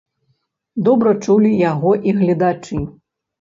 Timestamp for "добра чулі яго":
0.87-1.91